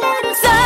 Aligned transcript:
little 0.00 0.34
side. 0.34 0.61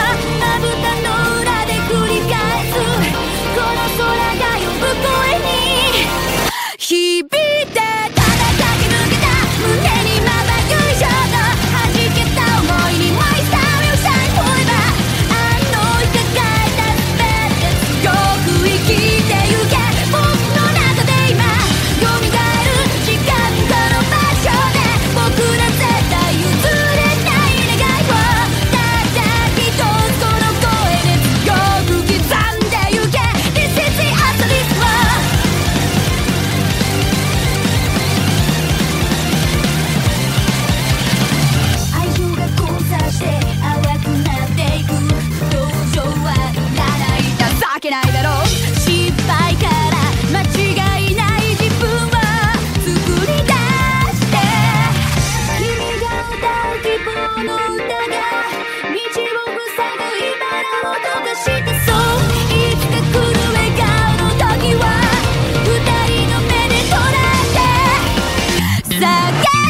So 68.99 69.03
go! 69.03 69.66